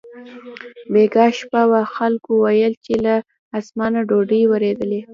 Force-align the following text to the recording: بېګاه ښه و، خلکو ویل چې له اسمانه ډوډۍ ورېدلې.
بېګاه 0.91 1.29
ښه 1.37 1.61
و، 1.69 1.71
خلکو 1.95 2.31
ویل 2.43 2.73
چې 2.85 2.93
له 3.05 3.15
اسمانه 3.59 3.99
ډوډۍ 4.09 4.41
ورېدلې. 4.47 5.01